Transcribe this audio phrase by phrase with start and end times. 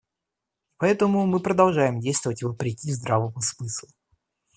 [0.65, 3.87] И поэтому мы продолжаем действовать вопреки здравому смыслу.